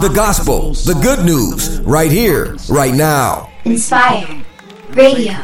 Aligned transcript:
The 0.00 0.08
gospel, 0.08 0.72
the 0.72 0.98
good 1.02 1.22
news, 1.22 1.78
right 1.80 2.10
here, 2.10 2.56
right 2.70 2.94
now. 2.94 3.52
Inspire 3.66 4.42
Radio. 4.90 5.34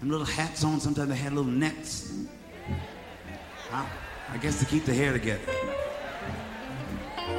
Them 0.00 0.10
little 0.10 0.26
hats 0.26 0.62
on, 0.62 0.78
sometimes 0.78 1.08
they 1.08 1.16
had 1.16 1.32
little 1.32 1.50
nets. 1.50 2.12
I, 3.72 3.86
I 4.30 4.36
guess 4.36 4.60
to 4.60 4.66
keep 4.66 4.84
the 4.84 4.92
hair 4.92 5.12
together. 5.12 5.40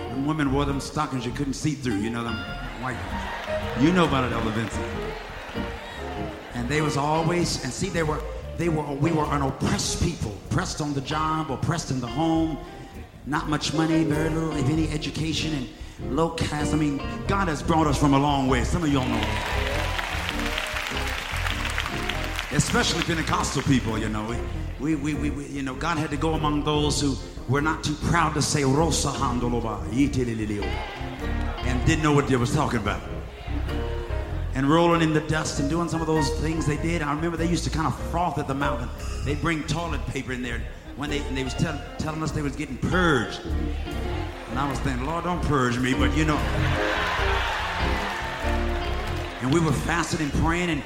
When 0.09 0.25
women 0.25 0.51
wore 0.51 0.65
them 0.65 0.79
stockings 0.79 1.23
you 1.23 1.31
couldn't 1.31 1.53
see 1.53 1.73
through, 1.73 1.97
you 1.97 2.09
know 2.09 2.23
them 2.23 2.37
white 2.81 2.97
ones. 2.97 3.83
You 3.83 3.93
know 3.93 4.05
about 4.05 4.23
it, 4.23 4.33
Elder 4.33 4.49
Vincent. 4.49 4.85
And 6.55 6.67
they 6.67 6.81
was 6.81 6.97
always, 6.97 7.63
and 7.63 7.71
see, 7.71 7.89
they 7.89 8.03
were, 8.03 8.21
they 8.57 8.69
were, 8.69 8.83
we 8.93 9.11
were 9.11 9.25
an 9.25 9.43
oppressed 9.43 10.01
people, 10.01 10.35
pressed 10.49 10.81
on 10.81 10.95
the 10.95 11.01
job, 11.01 11.51
oppressed 11.51 11.91
in 11.91 12.01
the 12.01 12.07
home, 12.07 12.57
not 13.27 13.47
much 13.49 13.73
money, 13.75 14.03
very 14.03 14.29
little, 14.29 14.57
if 14.57 14.67
any, 14.67 14.89
education, 14.89 15.53
and 15.53 15.69
low 16.07 16.29
caste. 16.31 16.73
I 16.73 16.77
mean, 16.77 17.01
God 17.27 17.47
has 17.47 17.61
brought 17.61 17.87
us 17.87 17.97
from 17.97 18.13
a 18.13 18.19
long 18.19 18.47
way. 18.47 18.63
Some 18.63 18.83
of 18.83 18.91
y'all 18.91 19.07
know 19.07 19.69
especially 22.51 23.03
Pentecostal 23.03 23.61
people, 23.63 23.97
you 23.97 24.09
know. 24.09 24.35
We, 24.79 24.95
we, 24.95 25.13
we, 25.13 25.29
we, 25.29 25.45
you 25.47 25.61
know, 25.61 25.75
God 25.75 25.97
had 25.97 26.09
to 26.11 26.17
go 26.17 26.33
among 26.33 26.63
those 26.63 26.99
who 26.99 27.15
were 27.47 27.61
not 27.61 27.83
too 27.83 27.95
proud 27.95 28.33
to 28.33 28.41
say 28.41 28.63
Rosa 28.63 29.09
Handoloba, 29.09 29.83
and 31.65 31.85
didn't 31.85 32.03
know 32.03 32.13
what 32.13 32.27
they 32.27 32.35
was 32.35 32.53
talking 32.53 32.79
about. 32.79 33.01
And 34.55 34.69
rolling 34.69 35.01
in 35.01 35.13
the 35.13 35.21
dust 35.21 35.59
and 35.59 35.69
doing 35.69 35.87
some 35.89 36.01
of 36.01 36.07
those 36.07 36.29
things 36.41 36.65
they 36.65 36.77
did. 36.77 37.01
I 37.01 37.13
remember 37.13 37.37
they 37.37 37.47
used 37.47 37.63
to 37.65 37.69
kind 37.69 37.87
of 37.87 37.97
froth 38.09 38.37
at 38.39 38.47
the 38.47 38.55
mouth. 38.55 38.81
And 38.81 39.25
they'd 39.25 39.41
bring 39.41 39.63
toilet 39.63 40.05
paper 40.07 40.33
in 40.33 40.41
there 40.41 40.61
when 40.99 41.09
they, 41.09 41.19
they 41.19 41.45
was 41.45 41.53
tell, 41.53 41.81
telling 41.97 42.21
us 42.21 42.31
they 42.31 42.41
was 42.41 42.57
getting 42.57 42.77
purged. 42.77 43.39
And 43.45 44.59
I 44.59 44.69
was 44.69 44.77
thinking, 44.79 45.05
Lord, 45.05 45.23
don't 45.23 45.41
purge 45.43 45.79
me, 45.79 45.93
but 45.93 46.15
you 46.15 46.25
know. 46.25 46.35
And 49.41 49.53
we 49.53 49.61
were 49.61 49.71
fasting 49.71 50.19
and 50.19 50.33
praying, 50.43 50.69
and 50.69 50.83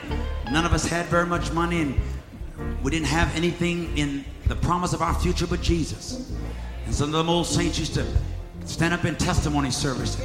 none 0.51 0.65
of 0.65 0.73
us 0.73 0.85
had 0.85 1.07
very 1.07 1.25
much 1.25 1.51
money, 1.51 1.81
and 1.81 1.99
we 2.83 2.91
didn't 2.91 3.07
have 3.07 3.35
anything 3.35 3.97
in 3.97 4.23
the 4.45 4.55
promise 4.55 4.93
of 4.93 5.01
our 5.01 5.15
future 5.15 5.47
but 5.47 5.63
Jesus. 5.63 6.31
And 6.85 6.93
some 6.93 7.07
of 7.07 7.13
them 7.13 7.27
old 7.27 7.47
saints 7.47 7.79
used 7.79 7.95
to 7.95 8.05
stand 8.65 8.93
up 8.93 9.05
in 9.05 9.15
testimony 9.15 9.71
service. 9.71 10.21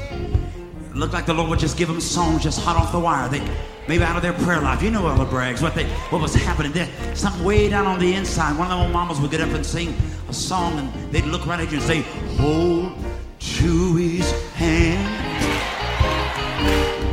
Looked 0.99 1.13
like 1.13 1.27
the 1.27 1.35
Lord 1.35 1.49
would 1.51 1.61
just 1.61 1.79
give 1.79 1.87
them 1.87 2.01
songs 2.01 2.43
just 2.43 2.61
hot 2.61 2.77
off 2.77 2.91
the 2.91 2.99
wire. 2.99 3.29
They 3.29 3.41
maybe 3.87 4.03
out 4.03 4.17
of 4.17 4.23
their 4.23 4.33
prayer 4.33 4.61
life. 4.61 4.83
You 4.83 4.91
know 4.91 5.07
Ella 5.07 5.27
Braggs, 5.27 5.63
what 5.63 5.77
they 5.77 5.85
what 6.11 6.21
was 6.21 6.35
happening 6.35 6.73
there. 6.73 6.89
Something 7.15 7.45
way 7.45 7.69
down 7.69 7.87
on 7.87 8.01
the 8.01 8.15
inside. 8.15 8.59
One 8.59 8.69
of 8.69 8.77
the 8.77 8.85
old 8.85 8.93
mamas 8.93 9.21
would 9.21 9.31
get 9.31 9.41
up 9.41 9.51
and 9.51 9.65
sing 9.65 9.95
a 10.29 10.33
song 10.33 10.77
and 10.77 11.13
they'd 11.13 11.25
look 11.27 11.47
right 11.47 11.61
at 11.61 11.71
you 11.71 11.79
and 11.79 11.87
say, 11.87 12.01
Hold 12.37 12.95
to 13.39 13.95
his 13.95 14.29
hand. 14.55 15.07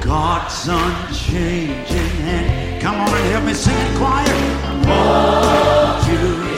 God's 0.03 0.67
unchanging 0.67 1.85
hand. 2.25 2.81
Come 2.81 2.95
on 2.95 3.09
and 3.09 3.31
help 3.33 3.45
me 3.45 3.53
sing 3.53 3.77
it, 3.77 3.97
choir. 3.99 4.25
Hold 4.87 6.03
to 6.05 6.54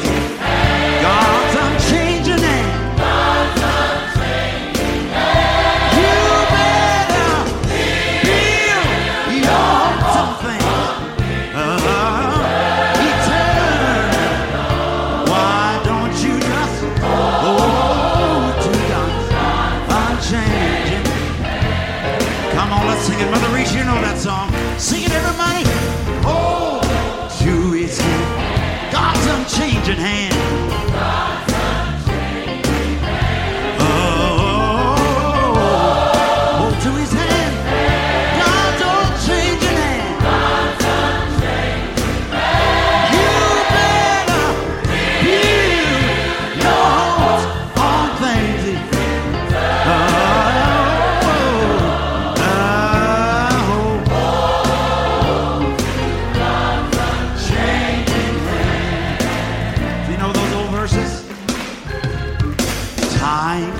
Time 63.27 63.73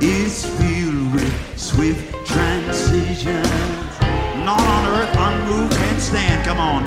is 0.00 0.46
filled 0.46 1.12
with 1.12 1.58
swift 1.58 2.24
transitions. 2.24 3.48
Not 4.46 4.60
on 4.60 4.86
earth 4.94 5.12
unmoved 5.18 5.72
can 5.74 5.98
stand. 5.98 6.44
Come 6.46 6.58
on. 6.58 6.77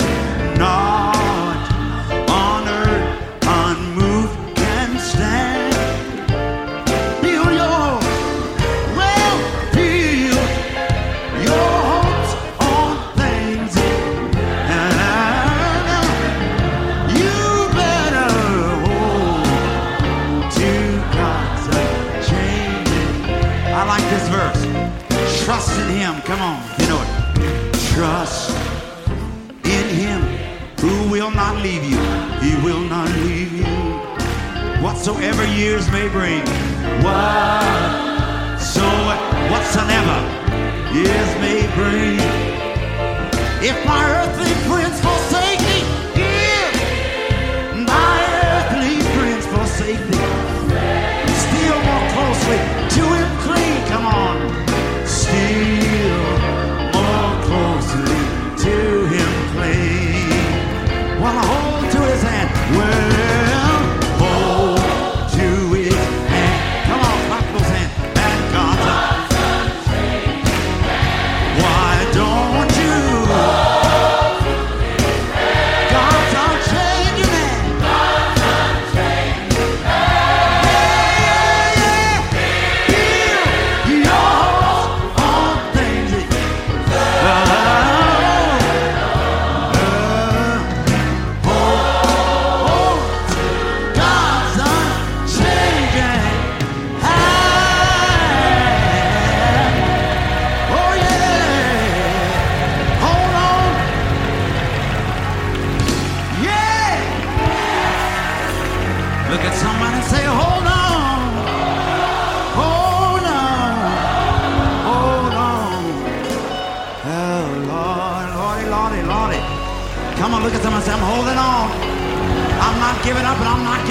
Whatsoever 35.02 35.44
years 35.44 35.90
may 35.90 36.08
bring. 36.08 36.46
So 38.56 38.86
whatsoever 39.50 40.18
years 40.94 41.30
may 41.42 41.66
bring. 41.74 42.20
If 43.68 43.84
my 43.84 44.04
earthly 44.20 44.54
friends 44.70 45.00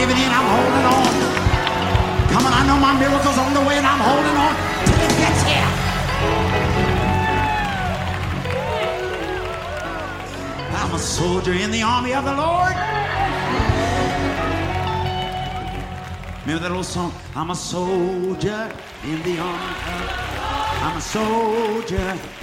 giving 0.01 0.18
in. 0.18 0.31
I'm 0.33 0.48
holding 0.56 0.86
on. 0.98 1.12
Come 2.33 2.44
on, 2.48 2.53
I 2.59 2.65
know 2.65 2.77
my 2.88 2.94
miracle's 2.98 3.38
on 3.38 3.53
the 3.53 3.62
way, 3.68 3.77
and 3.77 3.86
I'm 3.86 4.01
holding 4.09 4.38
on 4.45 4.53
till 4.88 5.00
it 5.06 5.13
gets 5.21 5.42
here. 5.50 5.69
I'm 10.80 10.92
a 10.95 11.00
soldier 11.00 11.53
in 11.53 11.69
the 11.69 11.83
army 11.83 12.13
of 12.15 12.24
the 12.25 12.33
Lord. 12.33 12.75
Remember 16.42 16.63
that 16.68 16.71
old 16.71 16.86
song? 16.86 17.13
I'm 17.36 17.51
a 17.51 17.56
soldier 17.56 18.74
in 19.03 19.21
the 19.21 19.38
army. 19.38 19.75
I'm 20.86 20.98
a 20.98 21.01
soldier 21.01 22.40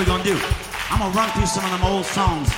we're 0.00 0.06
gonna 0.06 0.24
do. 0.24 0.40
I'm 0.88 0.98
gonna 0.98 1.12
run 1.12 1.28
through 1.36 1.44
some 1.44 1.62
of 1.62 1.70
them 1.76 1.84
old 1.84 2.06
songs. 2.06 2.48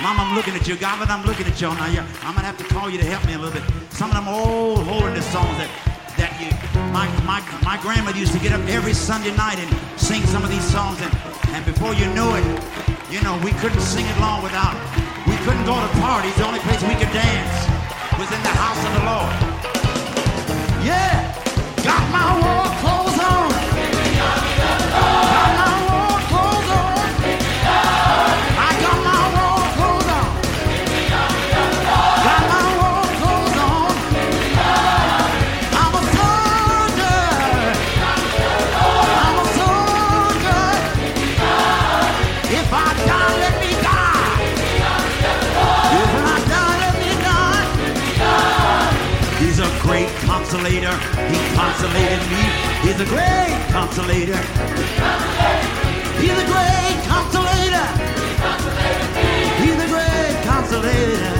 Mom, 0.00 0.22
I'm 0.22 0.36
looking 0.36 0.54
at 0.54 0.68
you. 0.68 0.76
God, 0.76 1.00
but 1.00 1.10
I'm 1.10 1.26
looking 1.26 1.46
at 1.50 1.60
y'all 1.60 1.74
now. 1.74 1.90
Yeah, 1.90 2.06
I'm 2.22 2.34
gonna 2.38 2.46
have 2.46 2.58
to 2.58 2.68
call 2.70 2.88
you 2.88 2.96
to 2.98 3.04
help 3.04 3.26
me 3.26 3.34
a 3.34 3.38
little 3.42 3.50
bit. 3.50 3.66
Some 3.90 4.10
of 4.10 4.14
them 4.14 4.28
old 4.28 4.86
holiness 4.86 5.26
songs 5.34 5.58
that 5.58 5.66
that 6.14 6.30
you 6.38 6.46
my 6.94 7.10
my 7.26 7.42
my 7.66 7.74
grandmother 7.82 8.22
used 8.22 8.30
to 8.34 8.38
get 8.38 8.54
up 8.54 8.62
every 8.70 8.94
Sunday 8.94 9.34
night 9.34 9.58
and 9.58 9.66
sing 9.98 10.22
some 10.30 10.46
of 10.46 10.50
these 10.54 10.62
songs 10.62 11.02
and, 11.02 11.10
and 11.58 11.66
before 11.66 11.90
you 11.90 12.06
knew 12.14 12.30
it, 12.38 12.46
you 13.10 13.18
know, 13.26 13.34
we 13.42 13.50
couldn't 13.58 13.82
sing 13.82 14.06
it 14.06 14.18
long 14.22 14.38
without 14.38 14.78
we 15.26 15.34
couldn't 15.42 15.66
go 15.66 15.74
to 15.74 15.90
parties. 15.98 16.38
The 16.38 16.46
only 16.46 16.62
place 16.62 16.86
we 16.86 16.94
could 16.94 17.10
dance 17.10 17.56
was 18.14 18.30
in 18.30 18.42
the 18.46 18.54
house 18.62 18.78
of 18.78 18.92
the 18.94 19.04
Lord. 19.10 19.34
Yeah, 20.86 21.18
got 21.82 22.02
my 22.14 22.30
war 22.38 22.62
clothes 22.78 23.18
on. 23.18 23.41
Consolated 51.82 52.22
me. 52.30 52.42
He's 52.82 53.00
a 53.00 53.04
great 53.06 53.58
consolator. 53.74 54.38
He's 56.20 56.30
a 56.30 56.46
great 56.46 56.98
consolator. 57.10 57.86
He's 59.58 59.78
a 59.82 59.88
great 59.88 60.36
consolator. 60.46 61.34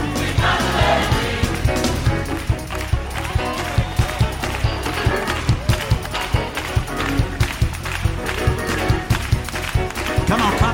Come 10.26 10.42
on, 10.42 10.58
clap 10.58 10.71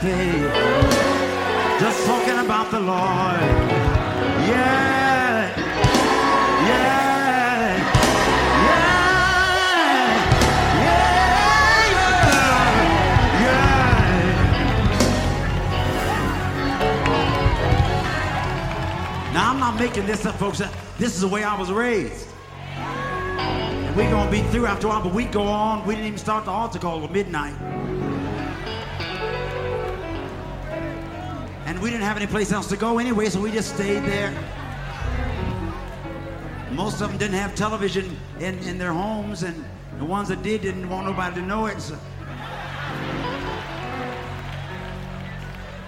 happy. 0.00 0.40
Just 1.80 2.06
talking 2.06 2.38
about 2.38 2.70
the 2.70 2.80
Lord. 2.80 3.40
Yeah. 4.48 5.56
Yeah. 6.66 7.76
Yeah. 8.64 8.80
Yeah. 10.80 11.00
Yeah. 13.42 13.72
Now, 19.32 19.50
I'm 19.50 19.60
not 19.60 19.78
making 19.78 20.06
this 20.06 20.26
up, 20.26 20.36
folks. 20.36 20.58
This 20.98 21.14
is 21.14 21.20
the 21.20 21.28
way 21.28 21.44
I 21.44 21.58
was 21.58 21.70
raised. 21.72 22.26
And 22.76 23.96
we're 23.96 24.10
going 24.10 24.26
to 24.26 24.30
be 24.30 24.42
through 24.50 24.66
after 24.66 24.86
a 24.86 24.90
while, 24.90 25.02
but 25.02 25.14
we 25.14 25.24
go 25.24 25.42
on. 25.42 25.86
We 25.86 25.94
didn't 25.94 26.08
even 26.08 26.18
start 26.18 26.44
the 26.44 26.50
altar 26.50 26.78
call 26.78 27.00
till 27.00 27.08
midnight. 27.08 27.69
We 31.80 31.88
didn't 31.88 32.04
have 32.04 32.18
any 32.18 32.26
place 32.26 32.52
else 32.52 32.68
to 32.68 32.76
go 32.76 32.98
anyway, 32.98 33.30
so 33.30 33.40
we 33.40 33.50
just 33.50 33.74
stayed 33.74 34.04
there. 34.04 34.34
Most 36.72 37.00
of 37.00 37.08
them 37.08 37.18
didn't 37.18 37.36
have 37.36 37.54
television 37.54 38.18
in, 38.38 38.58
in 38.60 38.76
their 38.76 38.92
homes, 38.92 39.44
and 39.44 39.64
the 39.98 40.04
ones 40.04 40.28
that 40.28 40.42
did 40.42 40.60
didn't 40.60 40.88
want 40.90 41.06
nobody 41.06 41.36
to 41.36 41.42
know 41.42 41.66
it. 41.66 41.80
So. 41.80 41.98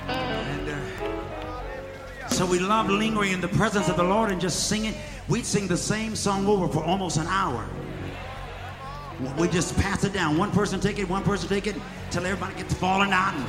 And, 0.09 0.69
uh, 0.69 2.29
so 2.29 2.47
we 2.47 2.59
loved 2.59 2.89
lingering 2.89 3.33
in 3.33 3.43
the 3.43 3.49
presence 3.49 3.91
of 3.91 3.97
the 3.97 4.03
Lord 4.05 4.33
and 4.33 4.41
just 4.41 4.69
singing. 4.69 4.95
We'd 5.29 5.45
sing 5.45 5.69
the 5.69 5.77
same 5.77 6.17
song 6.17 6.47
over 6.47 6.69
for 6.69 6.83
almost 6.83 7.19
an 7.19 7.27
hour. 7.27 7.69
We 9.39 9.47
just 9.49 9.77
pass 9.77 10.05
it 10.05 10.15
down. 10.15 10.39
One 10.39 10.51
person 10.51 10.81
take 10.81 10.99
it, 10.99 11.09
one 11.09 11.23
person 11.23 11.49
take 11.49 11.67
it, 11.67 11.77
till 12.11 12.25
everybody 12.25 12.55
gets 12.55 12.75
falling 12.75 13.13
out. 13.13 13.35
And 13.35 13.47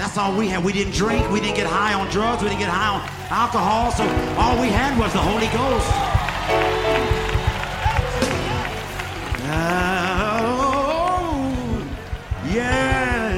that's 0.00 0.16
all 0.16 0.34
we 0.34 0.48
had. 0.48 0.64
We 0.64 0.72
didn't 0.72 0.94
drink. 0.94 1.30
We 1.30 1.40
didn't 1.40 1.56
get 1.56 1.66
high 1.66 1.92
on 1.92 2.08
drugs. 2.08 2.42
We 2.42 2.48
didn't 2.48 2.60
get 2.60 2.70
high 2.70 2.94
on 2.96 3.02
alcohol. 3.28 3.92
So 3.92 4.04
all 4.38 4.58
we 4.58 4.68
had 4.68 4.98
was 4.98 5.12
the 5.12 5.18
Holy 5.18 5.46
Ghost. 5.48 5.86
Oh, 9.52 10.40
yeah. 12.50 13.30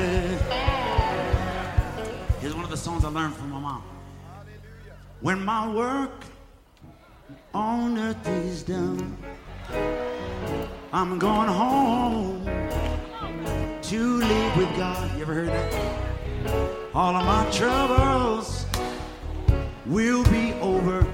Here's 2.40 2.54
one 2.54 2.62
of 2.62 2.70
the 2.70 2.76
songs 2.76 3.04
I 3.04 3.08
learned 3.08 3.34
from 3.34 3.50
my 3.50 3.58
mom. 3.58 3.82
When 5.20 5.44
my 5.44 5.68
work 5.72 6.24
on 7.54 7.98
earth 7.98 8.28
is 8.28 8.62
done, 8.62 9.16
I'm 10.92 11.18
going 11.18 11.48
home 11.48 12.46
to 13.82 14.16
live 14.18 14.56
with 14.56 14.76
God. 14.76 15.10
You 15.16 15.22
ever 15.22 15.34
heard 15.34 15.48
that? 15.48 16.01
All 16.94 17.16
of 17.16 17.24
my 17.24 17.50
troubles 17.50 18.66
will 19.86 20.22
be 20.24 20.52
over. 20.60 21.06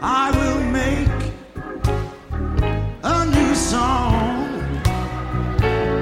I 0.00 0.30
will 0.38 0.60
make 0.70 1.08
a 3.02 3.26
new 3.26 3.54
song. 3.56 4.54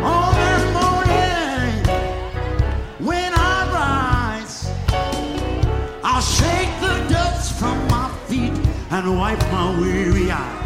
On 0.05 0.35
this 0.35 0.65
morning, 0.77 1.73
when 2.99 3.33
I 3.33 3.57
rise, 3.73 4.71
I'll 6.05 6.21
shake 6.21 6.79
the 6.81 7.09
dust 7.09 7.59
from 7.59 7.79
my 7.89 8.11
feet 8.27 8.53
and 8.91 9.19
wipe 9.19 9.41
my 9.51 9.81
weary 9.81 10.31
eyes. 10.31 10.66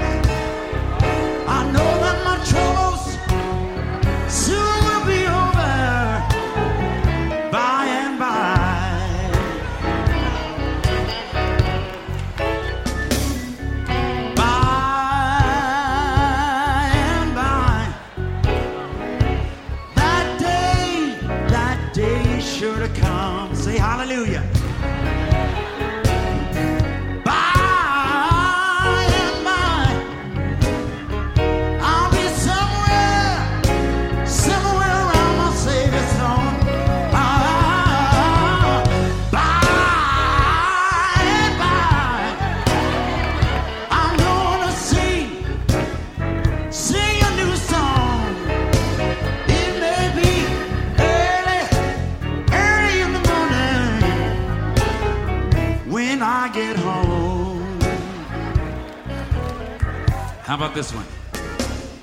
How 60.50 60.56
about 60.56 60.74
this 60.74 60.92
one? 60.92 61.06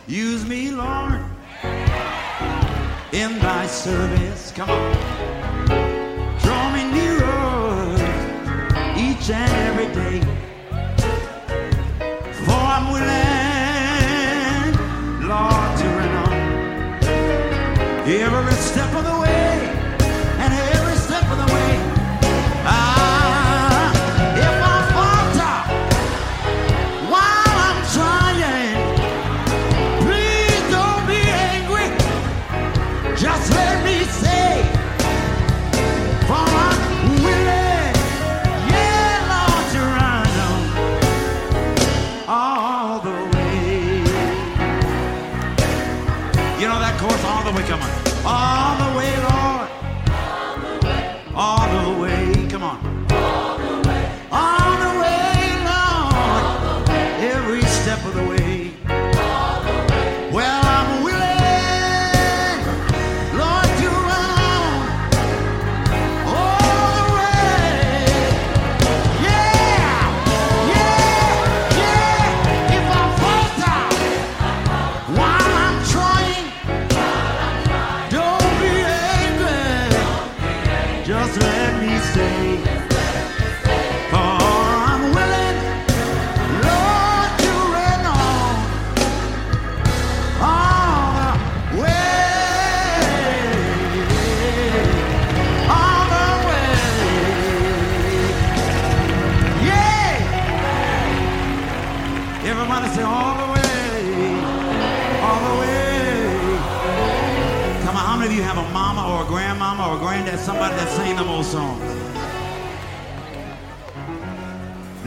Use 0.07 0.47
me, 0.47 0.71
Lord, 0.71 1.19
in 3.11 3.37
thy 3.39 3.67
service. 3.67 4.53
Come 4.55 4.69
on. 4.69 4.95
Draw 6.39 6.71
me 6.71 6.89
nearer 6.93 7.93
each 8.95 9.29
and 9.29 9.51
every 9.67 9.93
day. 9.93 10.37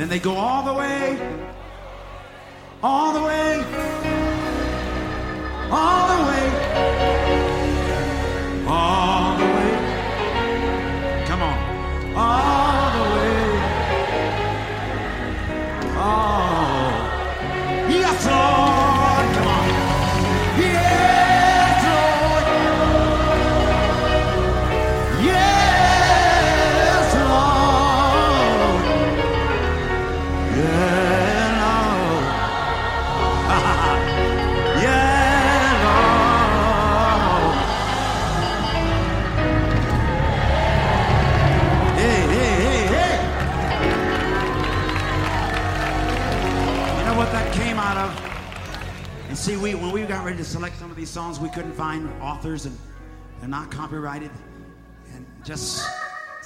Then 0.01 0.09
they 0.09 0.19
go 0.19 0.35
all 0.35 0.63
the 0.63 0.73
way, 0.73 1.40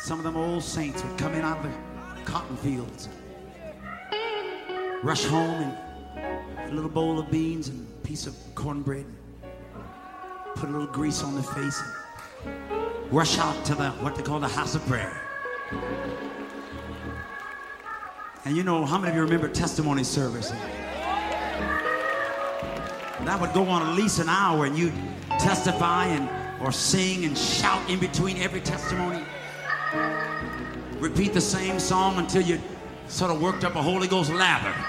some 0.05 0.19
of 0.19 0.25
them 0.25 0.37
old 0.37 0.63
saints 0.63 1.03
would 1.03 1.17
come 1.17 1.33
in 1.33 1.41
out 1.41 1.57
of 1.57 1.63
the 1.65 2.31
cotton 2.31 2.59
fields, 2.59 3.09
rush 5.03 5.25
home 5.25 5.75
and 6.19 6.71
a 6.71 6.75
little 6.75 6.91
bowl 6.91 7.19
of 7.19 7.31
beans 7.31 7.69
and 7.69 7.87
a 7.89 8.07
piece 8.07 8.27
of 8.27 8.37
cornbread, 8.55 9.07
put 10.57 10.69
a 10.69 10.73
little 10.73 10.87
grease 10.87 11.23
on 11.23 11.33
their 11.33 11.43
face, 11.43 11.83
and 12.45 13.11
rush 13.11 13.39
out 13.39 13.65
to 13.65 13.75
the 13.75 13.93
what 13.93 14.15
they 14.15 14.23
call 14.23 14.39
the 14.39 14.47
house 14.47 14.75
of 14.75 14.85
prayer. 14.85 15.19
And 18.45 18.55
you 18.55 18.63
know, 18.63 18.85
how 18.85 18.99
many 18.99 19.09
of 19.09 19.17
you 19.17 19.23
remember 19.23 19.49
testimony 19.49 20.05
service? 20.05 20.51
That 23.23 23.39
would 23.41 23.55
go 23.55 23.65
on 23.65 23.81
at 23.81 23.97
least 23.97 24.19
an 24.19 24.29
hour, 24.29 24.67
and 24.67 24.77
you'd 24.77 24.93
testify 25.39 26.09
and 26.09 26.29
or 26.63 26.73
sing 26.73 27.25
and 27.25 27.39
shout 27.39 27.89
in 27.89 27.99
between 27.99 28.37
every 28.37 28.61
testimony. 28.61 29.25
Repeat 31.05 31.35
the 31.35 31.41
same 31.41 31.79
song 31.79 32.17
until 32.17 32.41
you 32.41 32.59
sort 33.09 33.31
of 33.31 33.43
worked 33.43 33.63
up 33.63 33.75
a 33.75 33.83
Holy 33.83 34.09
Ghost 34.09 34.33
lather. 34.33 34.73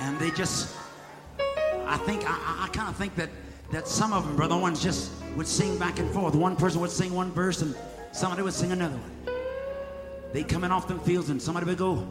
and 0.00 0.18
they 0.18 0.30
just, 0.30 0.74
I 1.84 1.98
think, 1.98 2.24
I, 2.26 2.64
I 2.64 2.68
kind 2.72 2.88
of 2.88 2.96
think 2.96 3.16
that 3.16 3.28
that 3.70 3.86
some 3.86 4.14
of 4.14 4.24
them, 4.24 4.34
brother 4.34 4.56
ones, 4.56 4.82
just 4.82 5.12
would 5.36 5.46
sing 5.46 5.78
back 5.78 5.98
and 5.98 6.10
forth. 6.10 6.34
One 6.34 6.56
person 6.56 6.80
would 6.80 6.90
sing 6.90 7.12
one 7.12 7.30
verse, 7.32 7.60
and 7.60 7.76
somebody 8.12 8.40
would 8.40 8.54
sing 8.54 8.72
another 8.72 8.96
one. 8.96 9.36
They 10.32 10.42
coming 10.42 10.70
off 10.70 10.88
them 10.88 11.00
fields, 11.00 11.28
and 11.28 11.40
somebody 11.40 11.66
would 11.66 11.76
go, 11.76 12.08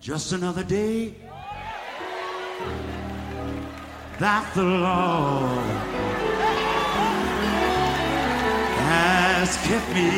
just 0.00 0.30
another 0.30 0.62
day 0.62 1.12
that 4.20 4.54
the 4.54 4.62
Lord 4.62 6.05
has 9.46 9.56
kept 9.68 9.88
me. 9.94 10.10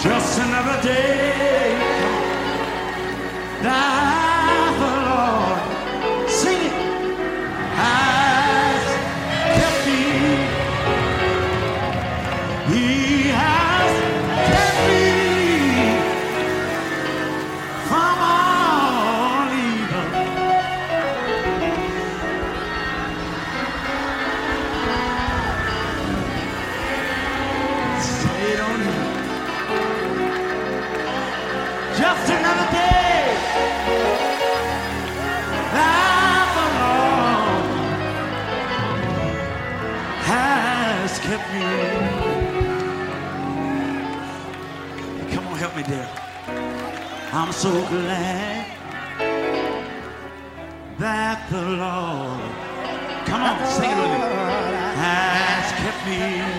Just 0.00 0.38
another 0.38 0.80
day 0.82 1.76
that 3.62 4.21
I'm 47.34 47.50
so 47.50 47.70
glad 47.70 48.66
that 50.98 51.48
the 51.48 51.62
Lord, 51.62 52.52
come 53.24 53.40
on, 53.40 53.66
sing 53.66 53.88
it 53.88 53.96
with 53.96 54.10
me, 54.12 54.36
has 55.00 55.72
kept 55.80 56.06
me. 56.06 56.51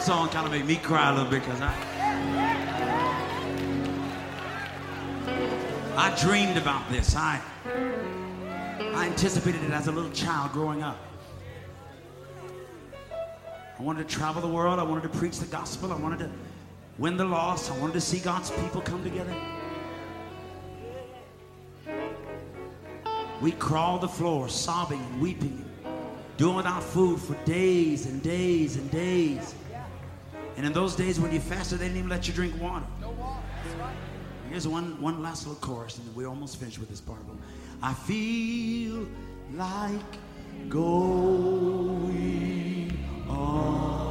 Songs 0.00 0.32
kind 0.32 0.46
of 0.46 0.52
made 0.52 0.64
me 0.64 0.76
cry 0.76 1.10
a 1.10 1.14
little 1.14 1.30
bit 1.30 1.42
because 1.44 1.60
I 1.60 1.74
I 5.96 6.16
dreamed 6.18 6.56
about 6.56 6.88
this. 6.90 7.14
I 7.14 7.40
I 8.80 9.06
anticipated 9.06 9.62
it 9.64 9.70
as 9.70 9.88
a 9.88 9.92
little 9.92 10.10
child 10.12 10.52
growing 10.52 10.82
up. 10.82 10.98
I 13.78 13.82
wanted 13.82 14.08
to 14.08 14.14
travel 14.14 14.40
the 14.40 14.48
world. 14.48 14.78
I 14.78 14.82
wanted 14.82 15.02
to 15.02 15.18
preach 15.18 15.38
the 15.38 15.46
gospel. 15.46 15.92
I 15.92 15.96
wanted 15.96 16.20
to 16.20 16.30
win 16.96 17.16
the 17.16 17.24
lost. 17.24 17.70
I 17.70 17.76
wanted 17.78 17.94
to 17.94 18.00
see 18.00 18.20
God's 18.20 18.50
people 18.50 18.80
come 18.80 19.04
together. 19.04 19.34
We 23.42 23.52
crawled 23.52 24.00
the 24.00 24.08
floor, 24.08 24.48
sobbing 24.48 25.00
and 25.00 25.20
weeping, 25.20 25.64
doing 26.38 26.56
without 26.56 26.82
food 26.82 27.20
for 27.20 27.34
days 27.44 28.06
and 28.06 28.22
days 28.22 28.76
and 28.76 28.90
days. 28.90 29.54
And 30.58 30.66
in 30.66 30.72
those 30.72 30.96
days 30.96 31.20
when 31.20 31.30
you 31.30 31.38
fasted, 31.38 31.78
they 31.78 31.84
didn't 31.84 31.98
even 31.98 32.10
let 32.10 32.26
you 32.26 32.34
drink 32.34 32.60
water. 32.60 32.84
No 33.00 33.10
water, 33.10 33.40
right? 33.78 33.94
Here's 34.50 34.66
one, 34.66 35.00
one 35.00 35.22
last 35.22 35.46
little 35.46 35.60
chorus, 35.60 35.98
and 35.98 36.16
we're 36.16 36.26
almost 36.26 36.56
finished 36.56 36.80
with 36.80 36.88
this 36.88 37.00
part. 37.00 37.20
of 37.20 37.28
I 37.80 37.94
feel 37.94 39.06
like 39.54 40.00
going 40.68 41.78
on. 43.28 44.07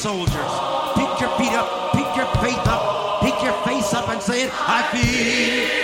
soldiers. 0.00 0.52
Pick 0.96 1.20
your 1.20 1.28
feet 1.36 1.52
up, 1.52 1.92
pick 1.92 2.16
your 2.16 2.24
faith 2.40 2.66
up, 2.66 3.20
pick 3.20 3.34
your 3.42 3.52
face 3.64 3.92
up 3.92 4.08
and 4.08 4.22
say 4.22 4.44
it. 4.44 4.50
I 4.54 4.82
feel. 4.90 5.79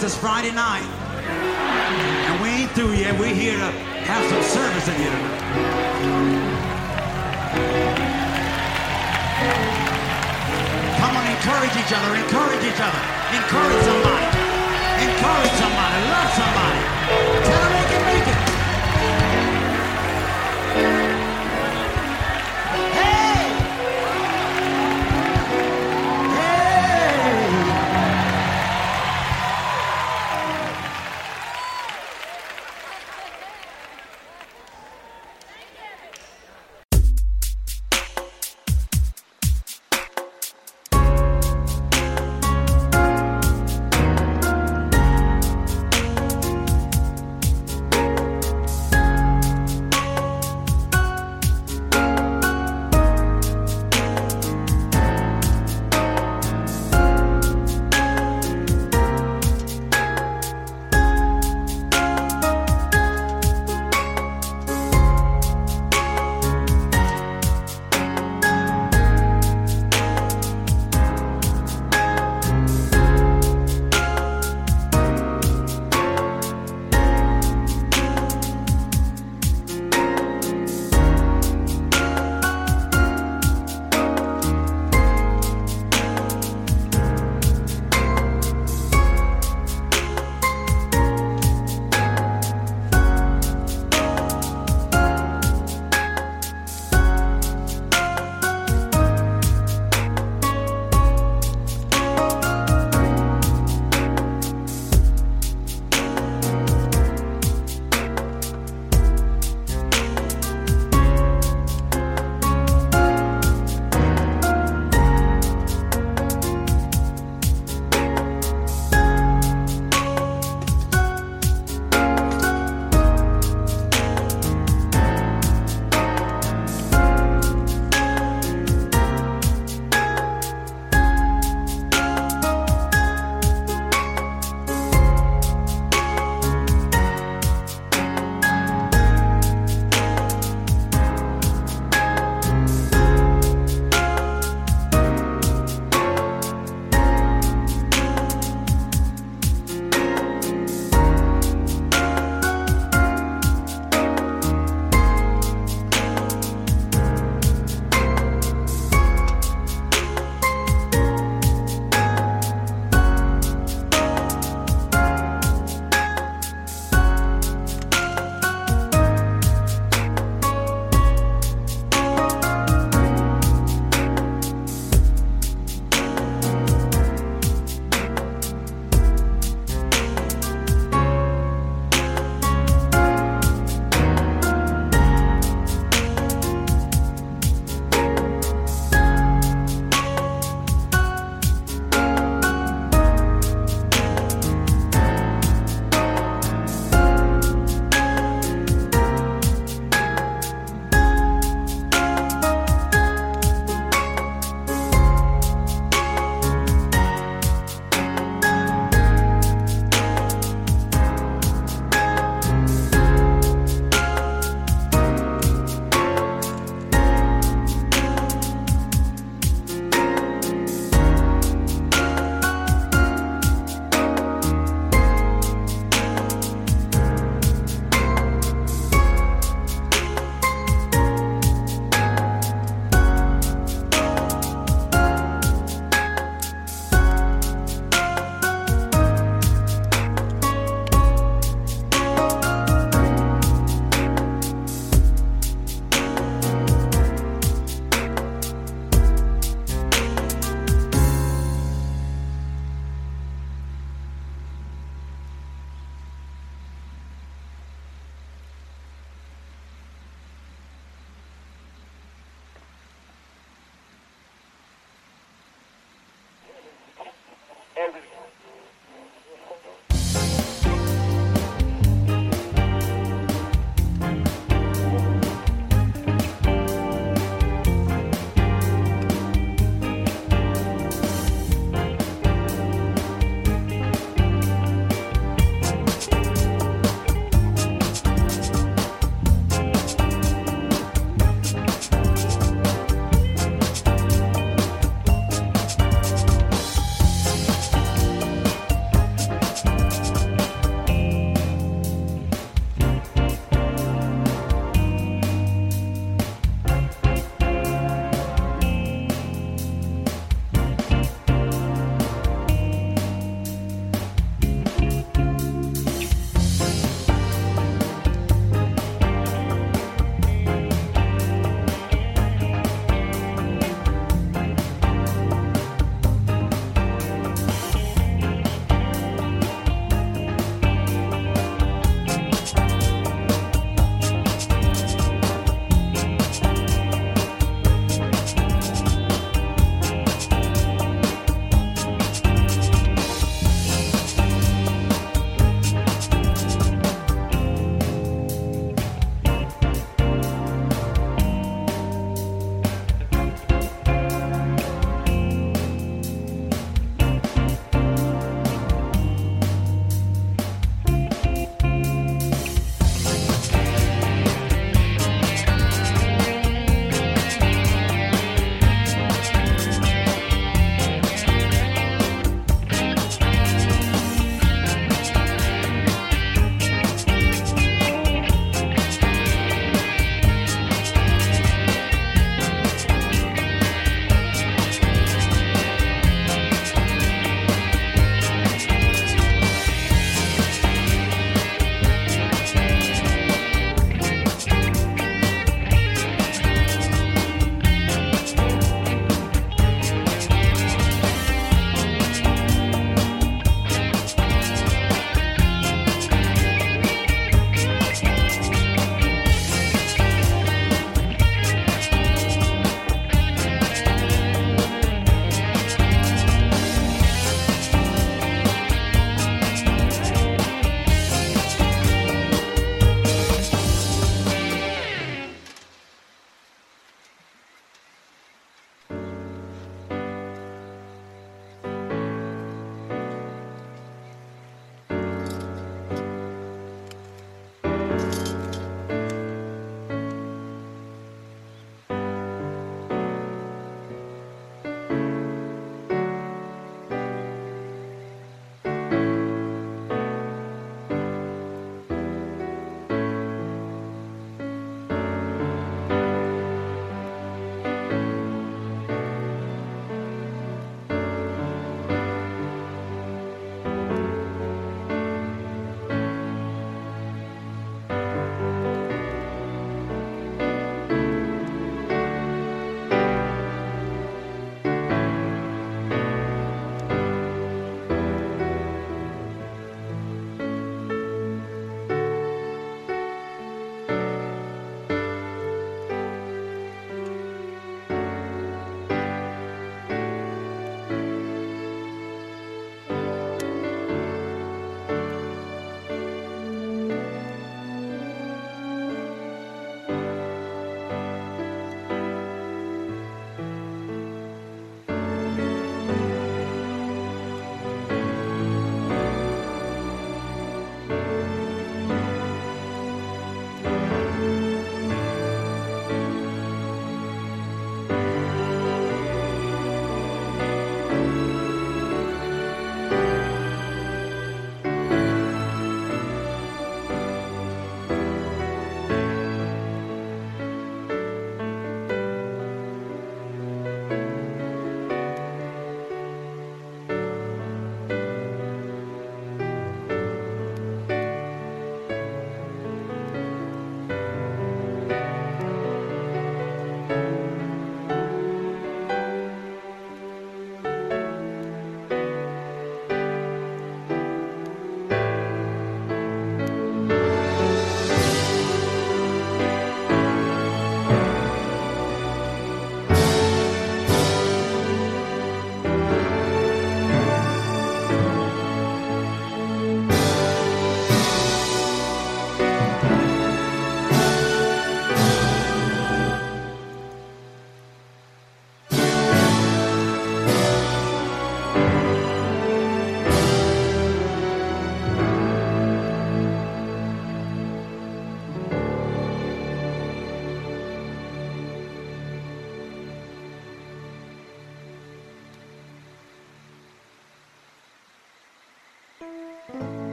this 0.00 0.12
is 0.12 0.18
Friday 0.18 0.52
night. 0.52 0.84
And 2.28 2.42
we 2.42 2.48
ain't 2.50 2.70
through 2.72 2.92
yet. 2.92 3.18
We're 3.18 3.32
here 3.32 3.56
to 3.56 3.70
have 4.04 4.28
some 4.28 4.42
service 4.42 4.86
in 4.88 4.94
here 5.00 5.08
tonight. 5.08 5.40
Come 11.00 11.16
on, 11.16 11.24
encourage 11.32 11.72
each 11.80 11.92
other. 11.96 12.12
Encourage 12.12 12.60
each 12.60 12.76
other. 12.76 13.02
Encourage 13.40 13.82
somebody. 13.88 14.28
Encourage 15.00 15.54
somebody. 15.64 15.98
Love 16.12 16.30
somebody. 16.36 16.80
Tell 17.48 17.70
them 17.72 17.85